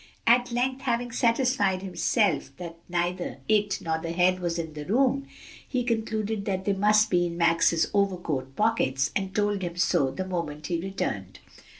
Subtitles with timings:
[0.25, 5.27] At length, having satisfied himself that neither it nor the hen was in the room,
[5.67, 10.25] he concluded that they must be in Max's overcoat pockets, and told him so the
[10.25, 11.37] moment he returned.